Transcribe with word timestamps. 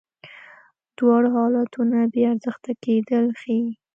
دواړه 0.97 1.27
حالتونه 1.35 1.97
بې 2.13 2.21
ارزښته 2.31 2.71
کېدل 2.83 3.25
ښیې. 3.41 3.63